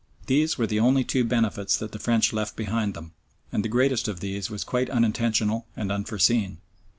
These 0.25 0.57
were 0.57 0.65
the 0.65 0.79
only 0.79 1.03
two 1.03 1.23
benefits 1.23 1.77
that 1.77 1.91
the 1.91 1.99
French 1.99 2.33
left 2.33 2.55
behind 2.55 2.95
them, 2.95 3.11
and 3.51 3.63
the 3.63 3.69
greatest 3.69 4.07
of 4.07 4.19
these 4.19 4.49
was 4.49 4.63
quite 4.63 4.89
unintentional 4.89 5.67
and 5.75 5.91
unforeseen. 5.91 6.57